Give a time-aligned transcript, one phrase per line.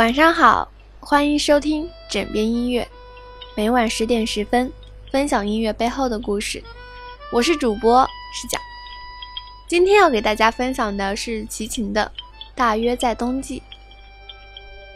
[0.00, 0.66] 晚上好，
[0.98, 2.88] 欢迎收听枕边音乐，
[3.54, 4.72] 每晚十点十分
[5.12, 6.64] 分享音乐背后的故事。
[7.30, 8.02] 我是主播
[8.32, 8.58] 视角，
[9.68, 12.10] 今天要给大家分享的是齐秦的
[12.54, 13.60] 《大约在冬季》。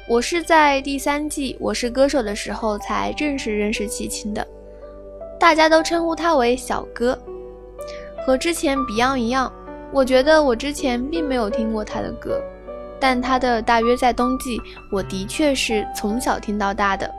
[0.08, 4.48] 我是在第三季《我是歌手》的时候才正式认识齐秦的，
[5.38, 7.18] 大家都称呼他为小哥。
[8.24, 9.52] 和之前 Beyond 一样，
[9.92, 12.42] 我觉得我之前并没有听过他的歌。
[13.00, 17.10] 但他的大约在冬季，我的确是从小听到大的。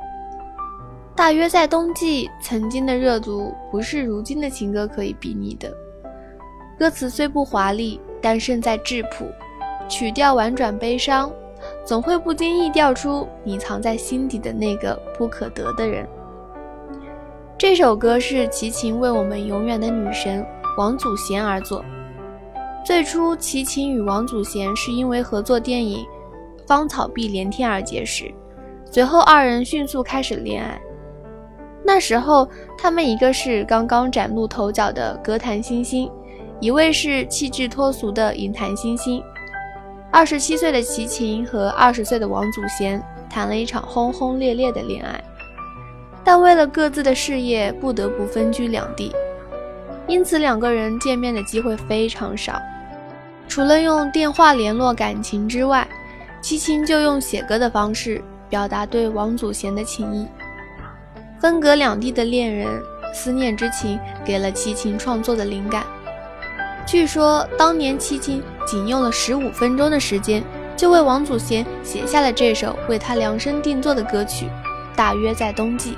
[1.16, 5.72] 大约在冬季，曾经的热度不是如今的情歌可以比拟的。
[6.78, 9.26] 歌词虽不华丽，但胜在质朴，
[9.88, 11.32] 曲调婉转悲伤，
[11.86, 16.06] 总会不经意调出你藏在心底的那个不可得的人。
[17.58, 20.46] 这首歌是齐秦为我们永远的女神
[20.78, 21.82] 王祖贤而作。
[22.86, 26.06] 最初，齐秦与王祖贤是因为合作电影
[26.68, 28.32] 《芳草碧连天》而结识，
[28.92, 30.80] 随后二人迅速开始恋爱。
[31.84, 36.08] 那时候，他们一个是刚刚崭露头角的歌坛新星，
[36.60, 39.20] 一位是气质脱俗的影坛新星。
[40.12, 45.20] 二十七岁的齐秦和二十岁的王祖贤谈了一场轰轰烈烈的恋爱，
[46.24, 49.12] 但为了各自的事业，不得不分居两地，
[50.08, 52.62] 因此两个人见面的机会非常少。
[53.48, 55.88] 除了用电话联络感情之外，
[56.42, 60.28] 齐秦就用写歌的方式表达对王祖贤的情谊。
[61.40, 62.68] 分隔两地的恋人，
[63.14, 65.86] 思念之情给了齐秦创作的灵感。
[66.86, 70.44] 据说当年齐秦仅用了十五分钟的时间，
[70.76, 74.46] 就为王祖贤写下了这首为他量身定做的歌曲
[74.96, 75.94] 《大约在冬季》，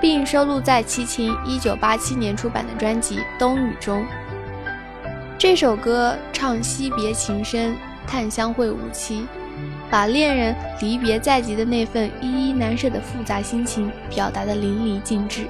[0.00, 4.04] 并收录在齐秦一九八七年出版的专辑《冬雨》中。
[5.40, 7.74] 这首歌唱惜别情深，
[8.06, 9.26] 叹相会无期，
[9.90, 15.46] 把恋人离别在即的那份依依难舍的复杂心情表达得淋漓尽致。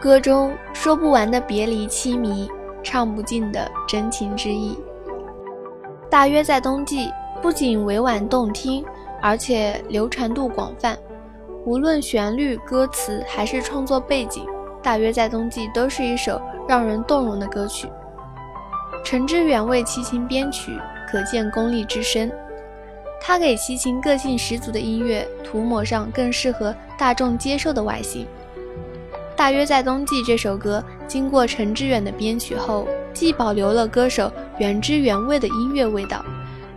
[0.00, 2.48] 歌中说不完的别离凄迷，
[2.84, 4.78] 唱不尽的真情之意。
[6.08, 7.10] 大约在冬季，
[7.42, 8.84] 不仅委婉动听，
[9.20, 10.96] 而且流传度广泛。
[11.66, 14.46] 无论旋律、歌词还是创作背景，
[14.80, 17.88] 大约在冬季都是一首让人动容的歌曲。
[19.04, 20.78] 陈志远为齐秦编曲，
[21.10, 22.30] 可见功力之深。
[23.20, 28.26] 他给齐秦个性十足的音乐涂抹上更适合大众接受的外形。
[29.36, 36.24] 大约在冬季这首歌经过陈志远的编曲后，既保留了歌手原汁原味的音乐味道，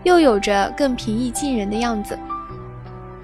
[0.04, 2.18] 又有着更平易近人的样子。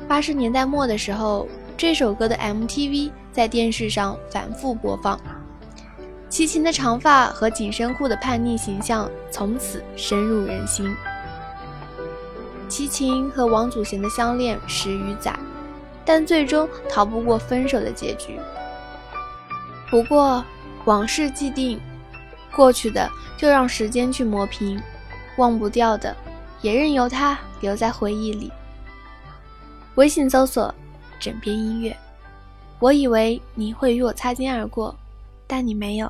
[0.08, 1.48] 八十年代末的时候，
[1.78, 5.20] 这首歌的 MTV 在电视上反复播放。
[6.32, 10.96] 齐秦的长发和紧身裤的叛逆形象从此深入人心。
[12.70, 15.38] 齐秦和王祖贤的相恋十余载，
[16.06, 18.40] 但最终逃不过分手的结局。
[19.90, 20.42] 不过
[20.86, 21.78] 往事既定，
[22.56, 24.82] 过去的就让时间去磨平，
[25.36, 26.16] 忘不掉的
[26.62, 28.50] 也任由它留在回忆里。
[29.96, 30.74] 微信搜索
[31.20, 31.96] “枕边音乐”，
[32.80, 34.96] 我以为你会与我擦肩而过，
[35.46, 36.10] 但你没有。